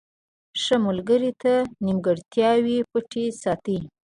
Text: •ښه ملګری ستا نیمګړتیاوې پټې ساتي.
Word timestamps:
•ښه 0.61 0.75
ملګری 0.87 1.29
ستا 1.37 1.55
نیمګړتیاوې 1.85 2.77
پټې 2.91 3.25
ساتي. 3.41 3.77